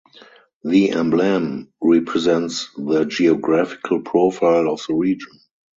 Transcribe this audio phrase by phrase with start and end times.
[0.63, 5.39] The emblem represents the geographical profile of the region.